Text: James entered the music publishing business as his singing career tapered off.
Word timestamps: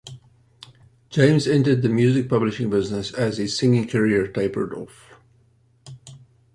James 1.11 1.45
entered 1.45 1.83
the 1.83 1.87
music 1.87 2.27
publishing 2.27 2.71
business 2.71 3.13
as 3.13 3.37
his 3.37 3.55
singing 3.55 3.87
career 3.87 4.25
tapered 4.25 4.73
off. 4.73 5.11